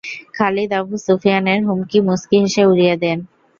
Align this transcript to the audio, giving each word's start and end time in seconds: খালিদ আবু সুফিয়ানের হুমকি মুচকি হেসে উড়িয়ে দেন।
খালিদ 0.37 0.71
আবু 0.79 0.95
সুফিয়ানের 1.05 1.59
হুমকি 1.67 1.97
মুচকি 2.07 2.37
হেসে 2.43 2.63
উড়িয়ে 2.65 2.95
দেন। 3.03 3.19